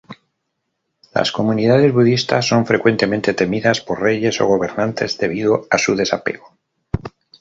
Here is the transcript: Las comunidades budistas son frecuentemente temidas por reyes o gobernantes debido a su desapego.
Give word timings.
Las 1.13 1.31
comunidades 1.31 1.93
budistas 1.93 2.47
son 2.47 2.65
frecuentemente 2.65 3.35
temidas 3.35 3.81
por 3.81 4.01
reyes 4.01 4.41
o 4.41 4.47
gobernantes 4.47 5.19
debido 5.19 5.67
a 5.69 5.77
su 5.77 5.95
desapego. 5.95 6.57